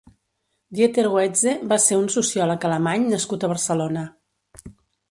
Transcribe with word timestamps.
Dieter 0.77 1.03
Goetze 1.15 1.53
va 1.75 1.79
ser 1.85 2.01
un 2.05 2.09
sociòleg 2.15 2.67
alemany 2.71 3.07
nascut 3.13 3.47
a 3.49 3.53
Barcelona. 3.57 4.11